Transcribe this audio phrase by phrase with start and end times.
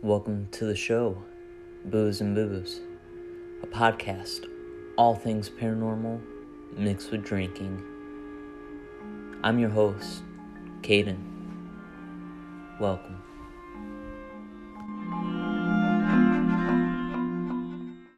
[0.00, 1.24] Welcome to the show,
[1.84, 2.80] Booze and Booze,
[3.64, 4.46] a podcast,
[4.96, 6.20] all things paranormal
[6.76, 7.82] mixed with drinking.
[9.42, 10.22] I'm your host,
[10.82, 11.18] Caden.
[12.78, 13.27] Welcome.